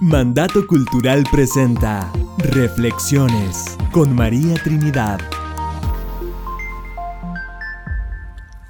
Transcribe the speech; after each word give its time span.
Mandato 0.00 0.64
Cultural 0.68 1.24
presenta 1.28 2.12
Reflexiones 2.38 3.76
con 3.90 4.14
María 4.14 4.54
Trinidad. 4.62 5.18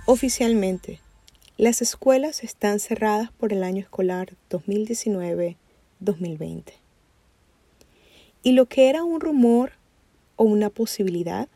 Oficialmente, 0.07 1.01
las 1.59 1.83
escuelas 1.83 2.43
están 2.43 2.81
cerradas 2.81 3.31
por 3.31 3.53
el 3.53 3.63
año 3.63 3.81
escolar 3.81 4.37
2019-2020. 4.49 6.63
Y 8.43 8.53
lo 8.53 8.65
que 8.65 8.89
era 8.89 9.05
un 9.05 9.21
rumor 9.21 9.73
o 10.37 10.45
una 10.45 10.71
posibilidad, 10.71 11.51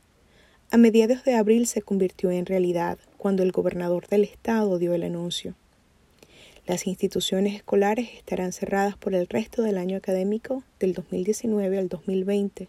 a 0.70 0.76
mediados 0.76 1.24
de 1.24 1.34
abril 1.34 1.66
se 1.66 1.80
convirtió 1.80 2.30
en 2.30 2.44
realidad 2.44 2.98
cuando 3.16 3.42
el 3.42 3.52
gobernador 3.52 4.06
del 4.08 4.24
estado 4.24 4.78
dio 4.78 4.92
el 4.92 5.04
anuncio. 5.04 5.54
Las 6.64 6.86
instituciones 6.86 7.56
escolares 7.56 8.10
estarán 8.16 8.52
cerradas 8.52 8.96
por 8.96 9.14
el 9.14 9.26
resto 9.26 9.62
del 9.62 9.78
año 9.78 9.96
académico 9.96 10.62
del 10.78 10.94
2019 10.94 11.76
al 11.76 11.88
2020. 11.88 12.68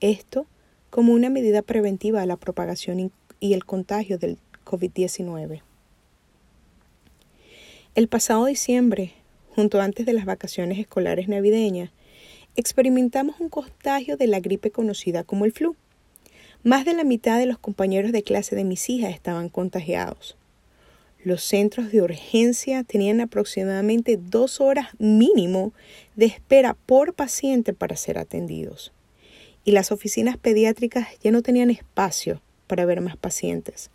Esto 0.00 0.46
como 0.90 1.14
una 1.14 1.30
medida 1.30 1.62
preventiva 1.62 2.20
a 2.20 2.26
la 2.26 2.36
propagación 2.36 3.10
y 3.40 3.54
el 3.54 3.64
contagio 3.64 4.18
del 4.18 4.36
COVID-19. 4.66 5.62
El 7.94 8.08
pasado 8.08 8.44
diciembre, 8.44 9.14
junto 9.54 9.80
antes 9.80 10.04
de 10.04 10.12
las 10.12 10.26
vacaciones 10.26 10.78
escolares 10.78 11.26
navideñas, 11.26 11.92
experimentamos 12.54 13.40
un 13.40 13.48
contagio 13.48 14.18
de 14.18 14.26
la 14.26 14.40
gripe 14.40 14.70
conocida 14.70 15.24
como 15.24 15.46
el 15.46 15.52
flu. 15.52 15.74
Más 16.62 16.84
de 16.84 16.92
la 16.92 17.04
mitad 17.04 17.38
de 17.38 17.46
los 17.46 17.58
compañeros 17.58 18.12
de 18.12 18.22
clase 18.22 18.56
de 18.56 18.64
mis 18.64 18.90
hijas 18.90 19.14
estaban 19.14 19.48
contagiados. 19.48 20.35
Los 21.24 21.42
centros 21.42 21.90
de 21.90 22.02
urgencia 22.02 22.84
tenían 22.84 23.20
aproximadamente 23.20 24.16
dos 24.16 24.60
horas 24.60 24.88
mínimo 24.98 25.72
de 26.14 26.26
espera 26.26 26.76
por 26.86 27.14
paciente 27.14 27.72
para 27.72 27.96
ser 27.96 28.18
atendidos. 28.18 28.92
Y 29.64 29.72
las 29.72 29.90
oficinas 29.90 30.36
pediátricas 30.36 31.08
ya 31.22 31.32
no 31.32 31.42
tenían 31.42 31.70
espacio 31.70 32.40
para 32.66 32.84
ver 32.84 33.00
más 33.00 33.16
pacientes. 33.16 33.90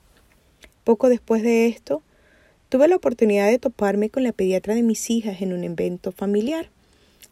Poco 0.84 1.10
después 1.10 1.42
de 1.44 1.68
esto, 1.68 2.02
tuve 2.70 2.88
la 2.88 2.96
oportunidad 2.96 3.50
de 3.50 3.60
toparme 3.60 4.10
con 4.10 4.24
la 4.24 4.34
pediatra 4.34 4.76
de 4.76 4.84
mis 4.84 5.10
hijas 5.10 5.42
en 5.42 5.54
un 5.54 5.64
evento 5.64 6.12
familiar 6.12 6.70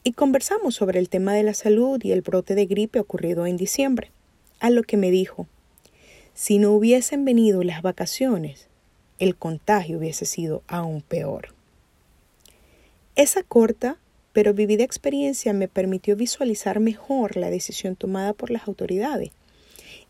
y 0.03 0.13
conversamos 0.13 0.75
sobre 0.75 0.99
el 0.99 1.09
tema 1.09 1.33
de 1.33 1.43
la 1.43 1.53
salud 1.53 1.99
y 2.03 2.11
el 2.11 2.21
brote 2.21 2.55
de 2.55 2.65
gripe 2.65 2.99
ocurrido 2.99 3.45
en 3.45 3.57
diciembre, 3.57 4.11
a 4.59 4.69
lo 4.69 4.83
que 4.83 4.97
me 4.97 5.11
dijo, 5.11 5.47
si 6.33 6.57
no 6.57 6.71
hubiesen 6.71 7.25
venido 7.25 7.63
las 7.63 7.81
vacaciones, 7.81 8.68
el 9.19 9.35
contagio 9.35 9.97
hubiese 9.97 10.25
sido 10.25 10.63
aún 10.67 11.01
peor. 11.01 11.53
Esa 13.15 13.43
corta 13.43 13.97
pero 14.33 14.53
vivida 14.53 14.83
experiencia 14.83 15.53
me 15.53 15.67
permitió 15.67 16.15
visualizar 16.15 16.79
mejor 16.79 17.35
la 17.35 17.49
decisión 17.49 17.95
tomada 17.95 18.33
por 18.33 18.51
las 18.51 18.67
autoridades 18.67 19.31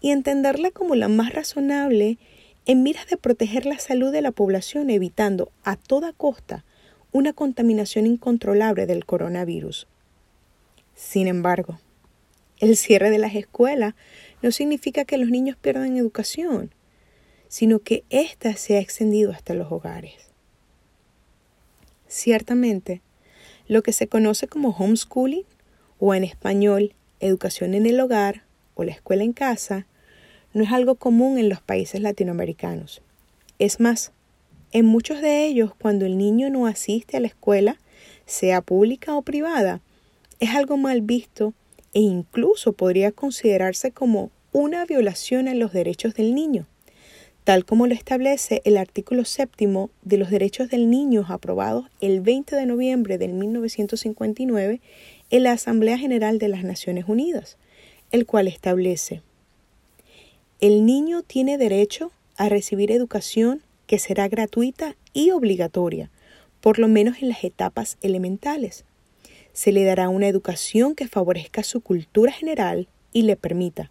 y 0.01 0.11
entenderla 0.11 0.71
como 0.71 0.95
la 0.95 1.07
más 1.07 1.33
razonable 1.33 2.17
en 2.65 2.83
miras 2.83 3.07
de 3.07 3.17
proteger 3.17 3.65
la 3.65 3.79
salud 3.79 4.11
de 4.11 4.21
la 4.21 4.31
población 4.31 4.89
evitando 4.89 5.51
a 5.63 5.75
toda 5.75 6.13
costa 6.13 6.63
una 7.11 7.33
contaminación 7.33 8.05
incontrolable 8.05 8.85
del 8.85 9.05
coronavirus. 9.05 9.87
Sin 10.95 11.27
embargo, 11.27 11.79
el 12.59 12.77
cierre 12.77 13.09
de 13.09 13.17
las 13.17 13.33
escuelas 13.33 13.95
no 14.41 14.51
significa 14.51 15.05
que 15.05 15.17
los 15.17 15.29
niños 15.29 15.57
pierdan 15.59 15.97
educación, 15.97 16.71
sino 17.49 17.79
que 17.79 18.05
ésta 18.09 18.55
se 18.55 18.77
ha 18.77 18.79
extendido 18.79 19.31
hasta 19.31 19.55
los 19.55 19.71
hogares. 19.71 20.29
Ciertamente, 22.07 23.01
lo 23.67 23.81
que 23.83 23.91
se 23.91 24.07
conoce 24.07 24.47
como 24.47 24.69
homeschooling, 24.69 25.43
o 25.99 26.13
en 26.15 26.23
español, 26.23 26.93
educación 27.19 27.73
en 27.73 27.85
el 27.85 27.99
hogar 27.99 28.43
o 28.75 28.83
la 28.83 28.91
escuela 28.91 29.23
en 29.23 29.33
casa, 29.33 29.85
no 30.53 30.63
es 30.63 30.71
algo 30.71 30.95
común 30.95 31.37
en 31.37 31.49
los 31.49 31.59
países 31.59 32.01
latinoamericanos. 32.01 33.01
Es 33.57 33.79
más, 33.79 34.11
en 34.71 34.85
muchos 34.85 35.19
de 35.21 35.45
ellos, 35.45 35.73
cuando 35.75 36.05
el 36.05 36.17
niño 36.17 36.49
no 36.49 36.67
asiste 36.67 37.17
a 37.17 37.19
la 37.19 37.27
escuela, 37.27 37.77
sea 38.25 38.61
pública 38.61 39.15
o 39.15 39.23
privada, 39.23 39.81
es 40.39 40.51
algo 40.51 40.77
mal 40.77 41.01
visto 41.01 41.53
e 41.93 41.99
incluso 41.99 42.73
podría 42.73 43.11
considerarse 43.11 43.91
como 43.91 44.31
una 44.51 44.85
violación 44.85 45.47
a 45.47 45.55
los 45.55 45.73
derechos 45.73 46.13
del 46.13 46.33
niño 46.35 46.67
tal 47.49 47.65
como 47.65 47.87
lo 47.87 47.95
establece 47.95 48.61
el 48.63 48.77
artículo 48.77 49.25
séptimo 49.25 49.89
de 50.03 50.17
los 50.17 50.29
derechos 50.29 50.69
del 50.69 50.87
niño 50.87 51.25
aprobado 51.27 51.89
el 51.99 52.21
20 52.21 52.55
de 52.55 52.67
noviembre 52.67 53.17
de 53.17 53.27
1959 53.27 54.79
en 55.31 55.43
la 55.43 55.53
Asamblea 55.53 55.97
General 55.97 56.37
de 56.37 56.47
las 56.47 56.63
Naciones 56.63 57.05
Unidas, 57.07 57.57
el 58.11 58.27
cual 58.27 58.47
establece 58.47 59.23
el 60.61 60.85
niño 60.85 61.23
tiene 61.23 61.57
derecho 61.57 62.11
a 62.37 62.49
recibir 62.49 62.91
educación 62.91 63.63
que 63.87 63.97
será 63.97 64.27
gratuita 64.27 64.95
y 65.13 65.31
obligatoria, 65.31 66.11
por 66.61 66.77
lo 66.77 66.87
menos 66.87 67.23
en 67.23 67.29
las 67.29 67.43
etapas 67.43 67.97
elementales. 68.01 68.85
Se 69.53 69.71
le 69.71 69.85
dará 69.85 70.09
una 70.09 70.27
educación 70.27 70.93
que 70.93 71.07
favorezca 71.07 71.63
su 71.63 71.81
cultura 71.81 72.31
general 72.31 72.87
y 73.11 73.23
le 73.23 73.35
permita, 73.35 73.89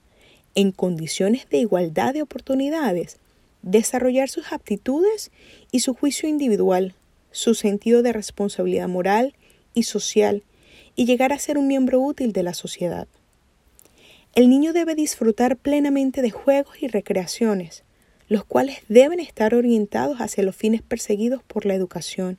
en 0.55 0.71
condiciones 0.71 1.51
de 1.51 1.59
igualdad 1.59 2.15
de 2.15 2.23
oportunidades, 2.23 3.19
desarrollar 3.63 4.29
sus 4.29 4.53
aptitudes 4.53 5.31
y 5.71 5.81
su 5.81 5.95
juicio 5.95 6.29
individual, 6.29 6.95
su 7.31 7.55
sentido 7.55 8.03
de 8.03 8.13
responsabilidad 8.13 8.89
moral 8.89 9.35
y 9.75 9.85
social 9.85 10.43
y 10.97 11.05
llegar 11.05 11.33
a 11.33 11.39
ser 11.39 11.59
un 11.59 11.69
miembro 11.69 12.01
útil 12.01 12.33
de 12.33 12.43
la 12.43 12.55
sociedad. 12.55 13.07
El 14.35 14.49
niño 14.49 14.73
debe 14.73 14.95
disfrutar 14.95 15.57
plenamente 15.57 16.23
de 16.23 16.31
juegos 16.31 16.83
y 16.83 16.89
recreaciones, 16.89 17.85
los 18.29 18.45
cuales 18.45 18.79
deben 18.89 19.21
estar 19.21 19.55
orientados 19.55 20.19
hacia 20.21 20.45
los 20.45 20.55
fines 20.55 20.83
perseguidos 20.83 21.43
por 21.43 21.67
la 21.67 21.75
educación. 21.75 22.39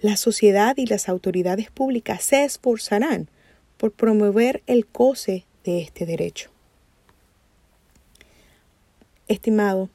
La 0.00 0.16
sociedad 0.16 0.76
y 0.78 0.86
las 0.86 1.08
autoridades 1.08 1.70
públicas 1.70 2.22
se 2.22 2.44
esforzarán 2.44 3.28
por 3.76 3.92
promover 3.92 4.62
el 4.66 4.86
goce 4.92 5.44
de 5.64 5.80
este 5.82 6.06
derecho. 6.06 6.50
Estimado, 9.28 9.90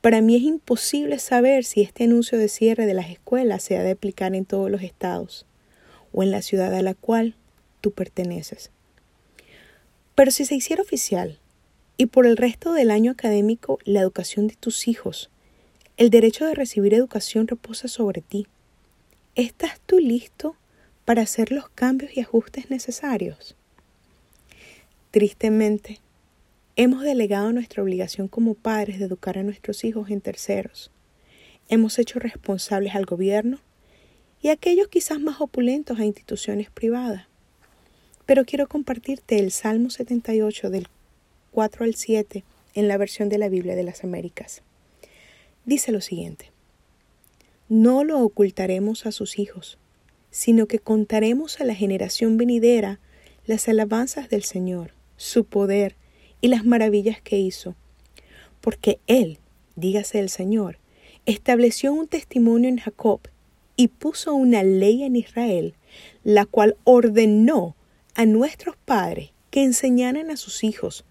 para 0.00 0.20
mí 0.20 0.36
es 0.36 0.42
imposible 0.42 1.18
saber 1.18 1.64
si 1.64 1.82
este 1.82 2.04
anuncio 2.04 2.38
de 2.38 2.48
cierre 2.48 2.86
de 2.86 2.94
las 2.94 3.10
escuelas 3.10 3.62
se 3.62 3.76
ha 3.76 3.82
de 3.82 3.92
aplicar 3.92 4.34
en 4.34 4.44
todos 4.44 4.70
los 4.70 4.82
estados 4.82 5.46
o 6.12 6.22
en 6.22 6.30
la 6.30 6.42
ciudad 6.42 6.74
a 6.74 6.82
la 6.82 6.94
cual 6.94 7.34
tú 7.80 7.90
perteneces. 7.90 8.70
Pero 10.14 10.30
si 10.30 10.44
se 10.44 10.54
hiciera 10.54 10.82
oficial 10.82 11.38
y 11.96 12.06
por 12.06 12.26
el 12.26 12.36
resto 12.36 12.72
del 12.72 12.90
año 12.90 13.12
académico 13.12 13.78
la 13.84 14.00
educación 14.00 14.46
de 14.46 14.54
tus 14.54 14.88
hijos, 14.88 15.30
el 15.98 16.10
derecho 16.10 16.46
de 16.46 16.54
recibir 16.54 16.94
educación 16.94 17.48
reposa 17.48 17.88
sobre 17.88 18.22
ti. 18.22 18.46
¿Estás 19.34 19.80
tú 19.84 19.98
listo 19.98 20.54
para 21.04 21.22
hacer 21.22 21.50
los 21.50 21.68
cambios 21.70 22.16
y 22.16 22.20
ajustes 22.20 22.70
necesarios? 22.70 23.56
Tristemente, 25.10 26.00
Hemos 26.80 27.02
delegado 27.02 27.52
nuestra 27.52 27.82
obligación 27.82 28.28
como 28.28 28.54
padres 28.54 29.00
de 29.00 29.06
educar 29.06 29.36
a 29.36 29.42
nuestros 29.42 29.82
hijos 29.82 30.10
en 30.10 30.20
terceros. 30.20 30.92
Hemos 31.68 31.98
hecho 31.98 32.20
responsables 32.20 32.94
al 32.94 33.04
gobierno 33.04 33.58
y 34.40 34.50
a 34.50 34.52
aquellos 34.52 34.86
quizás 34.86 35.18
más 35.18 35.40
opulentos 35.40 35.98
a 35.98 36.04
instituciones 36.04 36.70
privadas. 36.70 37.26
Pero 38.26 38.44
quiero 38.44 38.68
compartirte 38.68 39.40
el 39.40 39.50
Salmo 39.50 39.90
78 39.90 40.70
del 40.70 40.86
4 41.50 41.84
al 41.84 41.96
7 41.96 42.44
en 42.74 42.86
la 42.86 42.96
versión 42.96 43.28
de 43.28 43.38
la 43.38 43.48
Biblia 43.48 43.74
de 43.74 43.82
las 43.82 44.04
Américas. 44.04 44.62
Dice 45.64 45.90
lo 45.90 46.00
siguiente. 46.00 46.52
No 47.68 48.04
lo 48.04 48.20
ocultaremos 48.20 49.04
a 49.04 49.10
sus 49.10 49.40
hijos, 49.40 49.78
sino 50.30 50.66
que 50.66 50.78
contaremos 50.78 51.60
a 51.60 51.64
la 51.64 51.74
generación 51.74 52.36
venidera 52.36 53.00
las 53.46 53.68
alabanzas 53.68 54.28
del 54.28 54.44
Señor, 54.44 54.92
su 55.16 55.44
poder, 55.44 55.96
y 56.40 56.48
las 56.48 56.64
maravillas 56.64 57.20
que 57.20 57.38
hizo. 57.38 57.74
Porque 58.60 58.98
Él, 59.06 59.38
dígase 59.76 60.18
el 60.18 60.28
Señor, 60.28 60.78
estableció 61.26 61.92
un 61.92 62.08
testimonio 62.08 62.68
en 62.68 62.78
Jacob 62.78 63.20
y 63.76 63.88
puso 63.88 64.34
una 64.34 64.62
ley 64.62 65.04
en 65.04 65.16
Israel, 65.16 65.74
la 66.24 66.46
cual 66.46 66.76
ordenó 66.84 67.76
a 68.14 68.26
nuestros 68.26 68.76
padres 68.76 69.30
que 69.50 69.62
enseñaran 69.62 70.30
a 70.30 70.36
sus 70.36 70.64
hijos, 70.64 71.04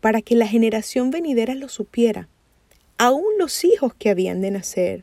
para 0.00 0.22
que 0.22 0.36
la 0.36 0.46
generación 0.46 1.10
venidera 1.10 1.54
lo 1.54 1.68
supiera, 1.68 2.28
aun 2.98 3.24
los 3.38 3.64
hijos 3.64 3.94
que 3.94 4.10
habían 4.10 4.40
de 4.40 4.50
nacer. 4.50 5.02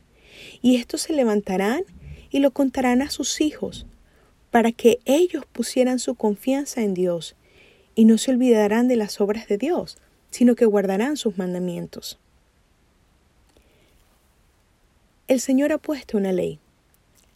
Y 0.62 0.78
estos 0.78 1.02
se 1.02 1.14
levantarán 1.14 1.84
y 2.30 2.40
lo 2.40 2.52
contarán 2.52 3.02
a 3.02 3.10
sus 3.10 3.42
hijos, 3.42 3.86
para 4.52 4.72
que 4.72 5.00
ellos 5.06 5.46
pusieran 5.52 6.00
su 6.00 6.16
confianza 6.16 6.82
en 6.82 6.94
Dios 6.94 7.36
y 8.02 8.06
no 8.06 8.18
se 8.18 8.32
olvidarán 8.32 8.88
de 8.88 8.96
las 8.96 9.22
obras 9.22 9.48
de 9.48 9.60
Dios, 9.60 10.00
sino 10.32 10.56
que 10.56 10.66
guardarán 10.66 11.18
sus 11.18 11.38
mandamientos. 11.38 12.18
El 15.28 15.40
Señor 15.40 15.72
ha 15.72 15.78
puesto 15.78 16.18
una 16.18 16.32
ley, 16.32 16.58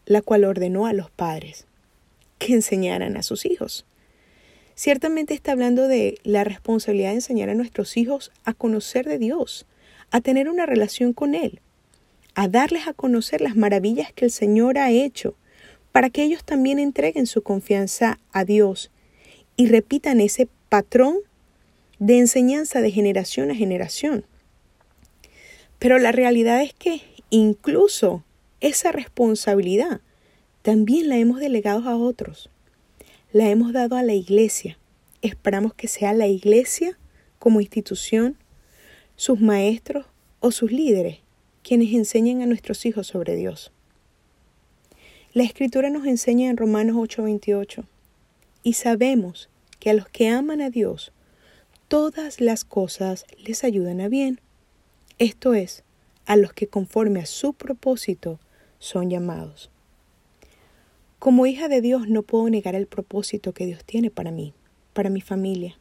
la 0.08 0.24
cual 0.24 0.44
ordenó 0.44 0.88
a 0.88 0.94
los 0.94 1.12
padres. 1.12 1.68
que 2.40 2.54
enseñaran 2.54 3.16
a 3.16 3.22
sus 3.22 3.46
hijos. 3.46 3.86
Ciertamente 4.74 5.36
está 5.36 5.52
hablando 5.52 5.88
de 5.88 6.18
la 6.24 6.44
responsabilidad 6.44 7.10
de 7.10 7.18
enseñar 7.18 7.50
a 7.50 7.54
nuestros 7.54 7.96
hijos 7.96 8.32
a 8.44 8.56
conocer 8.56 9.06
de 9.06 9.20
Dios, 9.20 9.68
a 10.10 10.20
tener 10.20 10.50
una 10.50 10.66
relación 10.66 11.14
con 11.14 11.36
Él, 11.36 11.62
a 12.34 12.48
darles 12.48 12.88
a 12.88 12.94
conocer 12.94 13.40
las 13.40 13.56
maravillas 13.56 14.12
que 14.14 14.26
el 14.26 14.32
Señor 14.32 14.80
ha 14.80 14.90
hecho, 14.90 15.36
para 15.92 16.10
que 16.10 16.24
ellos 16.24 16.44
también 16.44 16.80
entreguen 16.80 17.28
su 17.28 17.44
confianza 17.44 18.18
a 18.32 18.46
Dios 18.46 18.90
y 19.58 19.68
repitan 19.68 20.20
ese 20.20 20.48
patrón 20.76 21.20
de 22.00 22.18
enseñanza 22.18 22.82
de 22.82 22.92
generación 22.92 23.50
a 23.50 23.56
generación. 23.56 24.26
Pero 25.80 26.00
la 26.00 26.12
realidad 26.12 26.62
es 26.62 26.74
que 26.74 27.02
incluso 27.30 28.26
esa 28.60 28.92
responsabilidad 28.92 30.02
también 30.64 31.08
la 31.08 31.18
hemos 31.18 31.40
delegado 31.40 31.88
a 31.88 31.96
otros. 31.96 32.50
La 33.32 33.50
hemos 33.50 33.72
dado 33.72 33.96
a 33.96 34.04
la 34.04 34.16
iglesia. 34.16 34.78
Esperamos 35.22 35.74
que 35.74 35.88
sea 35.88 36.12
la 36.12 36.28
iglesia 36.28 37.00
como 37.40 37.62
institución, 37.62 38.36
sus 39.16 39.40
maestros 39.40 40.06
o 40.42 40.52
sus 40.52 40.74
líderes 40.74 41.20
quienes 41.64 41.94
enseñen 41.94 42.42
a 42.42 42.48
nuestros 42.48 42.86
hijos 42.86 43.08
sobre 43.08 43.38
Dios. 43.38 43.72
La 45.32 45.44
escritura 45.44 45.90
nos 45.90 46.06
enseña 46.06 46.50
en 46.50 46.58
Romanos 46.58 46.98
8:28, 46.98 47.86
y 48.62 48.74
sabemos 48.74 49.48
que 49.86 49.92
a 49.92 49.94
los 49.94 50.10
que 50.10 50.30
aman 50.30 50.62
a 50.62 50.72
Dios, 50.72 51.12
todas 51.88 52.42
las 52.42 52.66
cosas 52.66 53.24
les 53.38 53.64
ayudan 53.64 54.02
a 54.02 54.08
bien. 54.10 54.42
Esto 55.20 55.54
es, 55.54 55.84
a 56.26 56.38
los 56.38 56.54
que 56.54 56.66
conforme 56.66 57.20
a 57.20 57.28
su 57.28 57.54
propósito 57.54 58.40
son 58.80 59.12
llamados. 59.12 59.70
Como 61.20 61.46
hija 61.46 61.68
de 61.68 61.82
Dios 61.82 62.10
no 62.10 62.24
puedo 62.24 62.50
negar 62.50 62.74
el 62.74 62.88
propósito 62.88 63.54
que 63.54 63.68
Dios 63.68 63.86
tiene 63.86 64.10
para 64.10 64.32
mí, 64.32 64.56
para 64.94 65.12
mi 65.12 65.22
familia. 65.22 65.78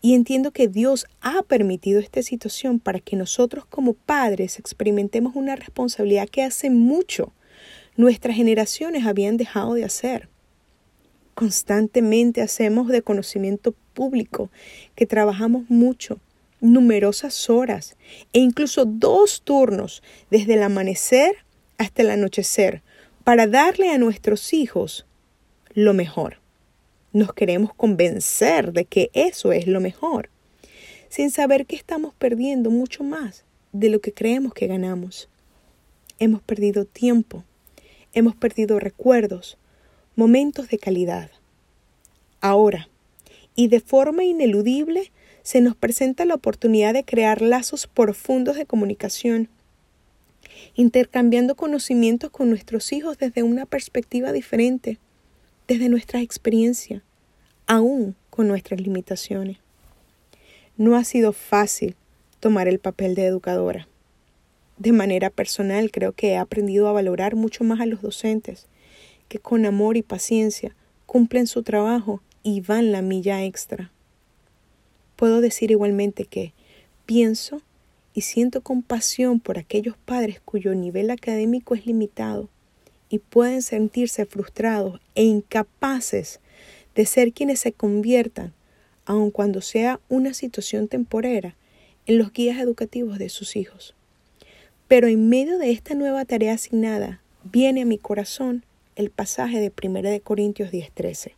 Y 0.00 0.14
entiendo 0.14 0.50
que 0.50 0.66
Dios 0.66 1.04
ha 1.20 1.42
permitido 1.42 2.00
esta 2.00 2.22
situación 2.22 2.80
para 2.80 3.00
que 3.00 3.16
nosotros 3.16 3.66
como 3.66 3.92
padres 3.92 4.58
experimentemos 4.58 5.36
una 5.36 5.56
responsabilidad 5.56 6.26
que 6.26 6.42
hace 6.42 6.70
mucho 6.70 7.34
nuestras 7.96 8.34
generaciones 8.34 9.04
habían 9.04 9.36
dejado 9.36 9.74
de 9.74 9.84
hacer. 9.84 10.30
Constantemente 11.34 12.42
hacemos 12.42 12.88
de 12.88 13.02
conocimiento 13.02 13.74
público 13.94 14.50
que 14.94 15.06
trabajamos 15.06 15.70
mucho, 15.70 16.18
numerosas 16.60 17.48
horas 17.48 17.96
e 18.32 18.38
incluso 18.38 18.84
dos 18.84 19.42
turnos 19.42 20.02
desde 20.30 20.54
el 20.54 20.62
amanecer 20.62 21.36
hasta 21.78 22.02
el 22.02 22.10
anochecer 22.10 22.82
para 23.24 23.46
darle 23.46 23.90
a 23.90 23.98
nuestros 23.98 24.52
hijos 24.52 25.06
lo 25.74 25.94
mejor. 25.94 26.38
Nos 27.12 27.32
queremos 27.32 27.74
convencer 27.74 28.72
de 28.72 28.84
que 28.84 29.10
eso 29.14 29.52
es 29.52 29.66
lo 29.66 29.80
mejor, 29.80 30.30
sin 31.08 31.30
saber 31.30 31.66
que 31.66 31.76
estamos 31.76 32.14
perdiendo 32.14 32.70
mucho 32.70 33.02
más 33.02 33.44
de 33.72 33.88
lo 33.88 34.00
que 34.00 34.12
creemos 34.12 34.54
que 34.54 34.66
ganamos. 34.66 35.28
Hemos 36.18 36.42
perdido 36.42 36.84
tiempo, 36.84 37.44
hemos 38.12 38.36
perdido 38.36 38.78
recuerdos, 38.78 39.56
momentos 40.16 40.68
de 40.68 40.78
calidad. 40.78 41.30
Ahora, 42.40 42.88
y 43.54 43.68
de 43.68 43.80
forma 43.80 44.24
ineludible, 44.24 45.12
se 45.42 45.60
nos 45.60 45.76
presenta 45.76 46.24
la 46.24 46.34
oportunidad 46.34 46.94
de 46.94 47.04
crear 47.04 47.42
lazos 47.42 47.86
profundos 47.86 48.56
de 48.56 48.66
comunicación, 48.66 49.48
intercambiando 50.74 51.54
conocimientos 51.54 52.30
con 52.30 52.48
nuestros 52.48 52.92
hijos 52.92 53.18
desde 53.18 53.42
una 53.42 53.66
perspectiva 53.66 54.32
diferente, 54.32 54.98
desde 55.68 55.88
nuestra 55.88 56.20
experiencia, 56.20 57.02
aún 57.66 58.16
con 58.30 58.48
nuestras 58.48 58.80
limitaciones. 58.80 59.58
No 60.76 60.96
ha 60.96 61.04
sido 61.04 61.32
fácil 61.32 61.94
tomar 62.40 62.68
el 62.68 62.78
papel 62.78 63.14
de 63.14 63.26
educadora 63.26 63.86
de 64.80 64.92
manera 64.92 65.28
personal 65.28 65.90
creo 65.90 66.12
que 66.12 66.30
he 66.30 66.36
aprendido 66.38 66.88
a 66.88 66.92
valorar 66.92 67.36
mucho 67.36 67.64
más 67.64 67.80
a 67.80 67.86
los 67.86 68.00
docentes, 68.00 68.66
que 69.30 69.38
con 69.38 69.64
amor 69.64 69.96
y 69.96 70.02
paciencia 70.02 70.74
cumplen 71.06 71.46
su 71.46 71.62
trabajo 71.62 72.20
y 72.42 72.60
van 72.62 72.90
la 72.90 73.00
milla 73.00 73.44
extra. 73.44 73.92
Puedo 75.14 75.40
decir 75.40 75.70
igualmente 75.70 76.24
que 76.24 76.52
pienso 77.06 77.62
y 78.12 78.22
siento 78.22 78.60
compasión 78.60 79.38
por 79.38 79.56
aquellos 79.56 79.96
padres 79.96 80.40
cuyo 80.40 80.74
nivel 80.74 81.10
académico 81.10 81.76
es 81.76 81.86
limitado 81.86 82.48
y 83.08 83.20
pueden 83.20 83.62
sentirse 83.62 84.26
frustrados 84.26 85.00
e 85.14 85.22
incapaces 85.22 86.40
de 86.96 87.06
ser 87.06 87.32
quienes 87.32 87.60
se 87.60 87.70
conviertan, 87.70 88.52
aun 89.06 89.30
cuando 89.30 89.60
sea 89.60 90.00
una 90.08 90.34
situación 90.34 90.88
temporera, 90.88 91.54
en 92.06 92.18
los 92.18 92.32
guías 92.32 92.58
educativos 92.58 93.18
de 93.18 93.28
sus 93.28 93.54
hijos. 93.54 93.94
Pero 94.88 95.06
en 95.06 95.28
medio 95.28 95.56
de 95.58 95.70
esta 95.70 95.94
nueva 95.94 96.24
tarea 96.24 96.54
asignada, 96.54 97.20
viene 97.44 97.82
a 97.82 97.86
mi 97.86 97.96
corazón 97.96 98.64
el 99.00 99.10
pasaje 99.10 99.60
de 99.60 99.72
1 99.72 100.10
de 100.10 100.20
Corintios 100.20 100.70
10:13. 100.70 101.32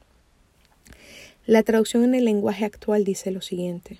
La 1.46 1.62
traducción 1.62 2.04
en 2.04 2.14
el 2.14 2.24
lenguaje 2.24 2.64
actual 2.64 3.04
dice 3.04 3.30
lo 3.30 3.40
siguiente: 3.40 3.98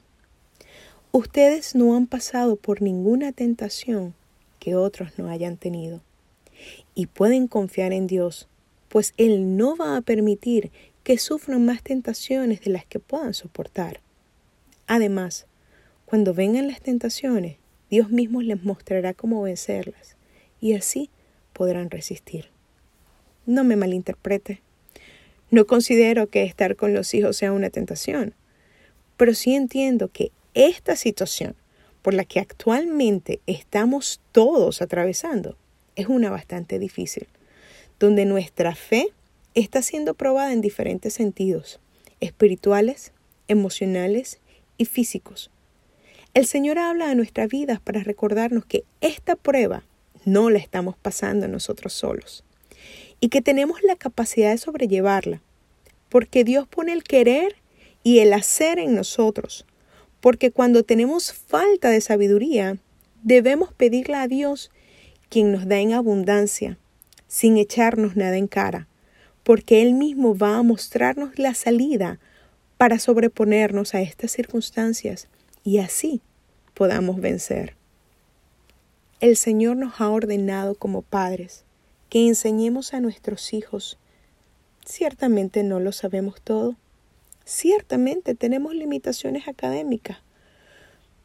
Ustedes 1.12 1.74
no 1.74 1.96
han 1.96 2.06
pasado 2.06 2.56
por 2.56 2.82
ninguna 2.82 3.32
tentación 3.32 4.14
que 4.58 4.74
otros 4.76 5.16
no 5.16 5.28
hayan 5.28 5.56
tenido, 5.56 6.00
y 6.94 7.06
pueden 7.06 7.46
confiar 7.46 7.92
en 7.92 8.06
Dios, 8.06 8.48
pues 8.88 9.14
Él 9.16 9.56
no 9.56 9.76
va 9.76 9.96
a 9.96 10.02
permitir 10.02 10.70
que 11.04 11.18
sufran 11.18 11.64
más 11.64 11.82
tentaciones 11.82 12.60
de 12.60 12.70
las 12.70 12.84
que 12.84 12.98
puedan 12.98 13.34
soportar. 13.34 14.00
Además, 14.86 15.46
cuando 16.04 16.34
vengan 16.34 16.66
las 16.66 16.80
tentaciones, 16.80 17.56
Dios 17.90 18.10
mismo 18.10 18.42
les 18.42 18.62
mostrará 18.64 19.14
cómo 19.14 19.42
vencerlas 19.42 20.16
y 20.60 20.74
así 20.74 21.10
podrán 21.52 21.90
resistir. 21.90 22.51
No 23.44 23.64
me 23.64 23.74
malinterprete. 23.74 24.62
No 25.50 25.66
considero 25.66 26.28
que 26.28 26.44
estar 26.44 26.76
con 26.76 26.94
los 26.94 27.12
hijos 27.12 27.36
sea 27.36 27.52
una 27.52 27.70
tentación, 27.70 28.34
pero 29.16 29.34
sí 29.34 29.54
entiendo 29.54 30.08
que 30.08 30.30
esta 30.54 30.94
situación 30.94 31.56
por 32.02 32.14
la 32.14 32.24
que 32.24 32.38
actualmente 32.38 33.40
estamos 33.46 34.20
todos 34.30 34.80
atravesando 34.80 35.56
es 35.96 36.06
una 36.06 36.30
bastante 36.30 36.78
difícil, 36.78 37.26
donde 37.98 38.26
nuestra 38.26 38.76
fe 38.76 39.08
está 39.54 39.82
siendo 39.82 40.14
probada 40.14 40.52
en 40.52 40.60
diferentes 40.60 41.12
sentidos, 41.14 41.80
espirituales, 42.20 43.12
emocionales 43.48 44.38
y 44.78 44.84
físicos. 44.84 45.50
El 46.32 46.46
Señor 46.46 46.78
habla 46.78 47.10
a 47.10 47.14
nuestras 47.16 47.48
vidas 47.48 47.80
para 47.80 48.04
recordarnos 48.04 48.64
que 48.64 48.84
esta 49.00 49.34
prueba 49.34 49.82
no 50.24 50.48
la 50.48 50.60
estamos 50.60 50.96
pasando 50.96 51.48
nosotros 51.48 51.92
solos 51.92 52.44
y 53.24 53.28
que 53.28 53.40
tenemos 53.40 53.84
la 53.84 53.94
capacidad 53.94 54.50
de 54.50 54.58
sobrellevarla, 54.58 55.40
porque 56.08 56.42
Dios 56.42 56.66
pone 56.66 56.92
el 56.92 57.04
querer 57.04 57.54
y 58.02 58.18
el 58.18 58.32
hacer 58.32 58.80
en 58.80 58.96
nosotros, 58.96 59.64
porque 60.20 60.50
cuando 60.50 60.82
tenemos 60.82 61.32
falta 61.32 61.88
de 61.90 62.00
sabiduría, 62.00 62.78
debemos 63.22 63.72
pedirla 63.72 64.22
a 64.22 64.28
Dios, 64.28 64.72
quien 65.28 65.52
nos 65.52 65.68
da 65.68 65.78
en 65.78 65.92
abundancia, 65.92 66.78
sin 67.28 67.58
echarnos 67.58 68.16
nada 68.16 68.36
en 68.36 68.48
cara, 68.48 68.88
porque 69.44 69.82
Él 69.82 69.94
mismo 69.94 70.36
va 70.36 70.56
a 70.56 70.64
mostrarnos 70.64 71.38
la 71.38 71.54
salida 71.54 72.18
para 72.76 72.98
sobreponernos 72.98 73.94
a 73.94 74.00
estas 74.00 74.32
circunstancias 74.32 75.28
y 75.62 75.78
así 75.78 76.22
podamos 76.74 77.20
vencer. 77.20 77.76
El 79.20 79.36
Señor 79.36 79.76
nos 79.76 80.00
ha 80.00 80.10
ordenado 80.10 80.74
como 80.74 81.02
padres 81.02 81.64
que 82.12 82.28
enseñemos 82.28 82.92
a 82.92 83.00
nuestros 83.00 83.54
hijos. 83.54 83.96
Ciertamente 84.84 85.62
no 85.62 85.80
lo 85.80 85.92
sabemos 85.92 86.42
todo. 86.42 86.76
Ciertamente 87.46 88.34
tenemos 88.34 88.74
limitaciones 88.74 89.48
académicas, 89.48 90.18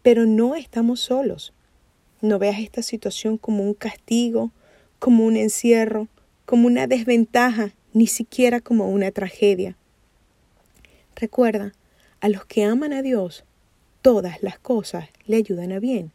pero 0.02 0.26
no 0.26 0.56
estamos 0.56 1.02
solos. 1.02 1.52
No 2.22 2.40
veas 2.40 2.60
esta 2.60 2.84
situación 2.84 3.38
como 3.38 3.64
un 3.64 3.74
castigo, 3.74 4.52
como 4.98 5.26
un 5.26 5.36
encierro, 5.36 6.08
como 6.46 6.68
una 6.68 6.88
desventaja, 6.88 7.74
ni 7.92 8.08
siquiera 8.08 8.62
como 8.62 8.90
una 8.90 9.12
tragedia. 9.12 9.76
Recuerda, 11.18 11.74
a 12.22 12.30
los 12.30 12.46
que 12.46 12.64
aman 12.64 12.94
a 12.94 13.02
Dios, 13.02 13.44
todas 14.02 14.42
las 14.42 14.58
cosas 14.58 15.10
le 15.26 15.36
ayudan 15.36 15.74
a 15.74 15.80
bien. 15.80 16.14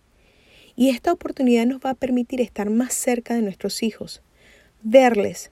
Y 0.76 0.88
esta 0.88 1.12
oportunidad 1.12 1.66
nos 1.66 1.82
va 1.82 1.90
a 1.90 1.94
permitir 1.94 2.40
estar 2.40 2.70
más 2.70 2.94
cerca 2.94 3.34
de 3.34 3.42
nuestros 3.42 3.82
hijos, 3.82 4.22
verles, 4.82 5.50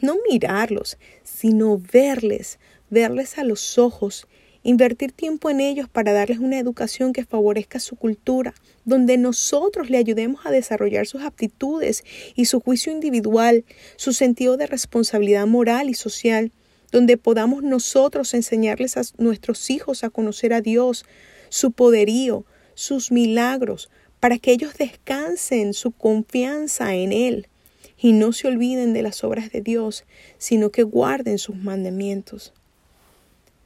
no 0.00 0.16
mirarlos, 0.28 0.98
sino 1.22 1.78
verles, 1.78 2.58
verles 2.90 3.38
a 3.38 3.44
los 3.44 3.78
ojos, 3.78 4.26
invertir 4.62 5.12
tiempo 5.12 5.48
en 5.48 5.60
ellos 5.60 5.88
para 5.88 6.12
darles 6.12 6.38
una 6.38 6.58
educación 6.58 7.12
que 7.12 7.24
favorezca 7.24 7.78
su 7.80 7.96
cultura, 7.96 8.54
donde 8.84 9.16
nosotros 9.16 9.90
le 9.90 9.98
ayudemos 9.98 10.44
a 10.44 10.50
desarrollar 10.50 11.06
sus 11.06 11.22
aptitudes 11.22 12.04
y 12.34 12.46
su 12.46 12.60
juicio 12.60 12.92
individual, 12.92 13.64
su 13.96 14.12
sentido 14.12 14.56
de 14.56 14.66
responsabilidad 14.66 15.46
moral 15.46 15.88
y 15.88 15.94
social, 15.94 16.52
donde 16.92 17.16
podamos 17.16 17.62
nosotros 17.62 18.34
enseñarles 18.34 18.96
a 18.96 19.02
nuestros 19.18 19.70
hijos 19.70 20.04
a 20.04 20.10
conocer 20.10 20.52
a 20.52 20.60
Dios, 20.60 21.04
su 21.48 21.72
poderío, 21.72 22.44
sus 22.74 23.10
milagros, 23.12 23.88
para 24.20 24.38
que 24.38 24.52
ellos 24.52 24.74
descansen 24.76 25.74
su 25.74 25.92
confianza 25.92 26.94
en 26.94 27.12
Él 27.12 27.48
y 27.98 28.12
no 28.12 28.32
se 28.32 28.48
olviden 28.48 28.92
de 28.92 29.02
las 29.02 29.24
obras 29.24 29.50
de 29.50 29.60
Dios, 29.60 30.04
sino 30.38 30.70
que 30.70 30.82
guarden 30.82 31.38
sus 31.38 31.56
mandamientos. 31.56 32.52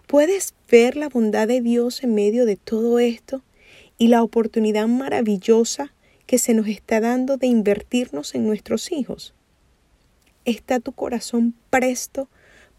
¿Puedes 0.07 0.55
ver 0.71 0.97
la 0.97 1.09
bondad 1.09 1.49
de 1.49 1.61
Dios 1.61 2.03
en 2.03 2.15
medio 2.15 2.45
de 2.45 2.57
todo 2.57 2.99
esto 2.99 3.43
y 3.99 4.09
la 4.09 4.23
oportunidad 4.23 4.89
maravillosa 4.89 5.93
que 6.27 6.39
se 6.39 6.55
nos 6.55 6.69
está 6.69 7.01
dando 7.01 7.37
de 7.37 7.47
invertirnos 7.47 8.35
en 8.35 8.47
nuestros 8.47 8.93
hijos? 8.93 9.35
¿Está 10.45 10.81
tu 10.81 10.93
corazón 10.93 11.55
presto 11.71 12.29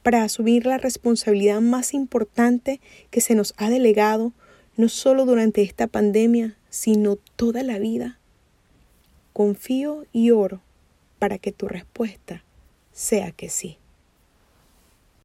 para 0.03 0.23
asumir 0.23 0.65
la 0.65 0.77
responsabilidad 0.77 1.61
más 1.61 1.93
importante 1.93 2.81
que 3.11 3.21
se 3.21 3.35
nos 3.35 3.53
ha 3.57 3.69
delegado, 3.69 4.33
no 4.77 4.89
solo 4.89 5.25
durante 5.25 5.61
esta 5.61 5.87
pandemia, 5.87 6.57
sino 6.69 7.17
toda 7.35 7.61
la 7.61 7.77
vida? 7.77 8.17
Confío 9.31 10.05
y 10.11 10.31
oro 10.31 10.61
para 11.21 11.37
que 11.37 11.51
tu 11.51 11.67
respuesta 11.67 12.43
sea 12.91 13.31
que 13.31 13.47
sí. 13.47 13.77